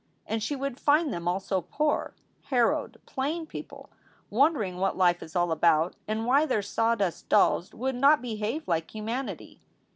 [0.25, 2.15] And she would find them also poor,
[2.45, 3.91] harrowed, plain people,
[4.31, 8.95] wondering what life is all about and why their sawdust dolls would not behave like
[8.95, 9.61] humanity.